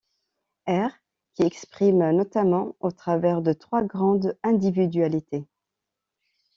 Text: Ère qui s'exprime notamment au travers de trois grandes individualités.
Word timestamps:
Ère 0.65 0.95
qui 1.35 1.43
s'exprime 1.43 2.09
notamment 2.13 2.75
au 2.79 2.89
travers 2.89 3.43
de 3.43 3.53
trois 3.53 3.83
grandes 3.83 4.35
individualités. 4.41 5.45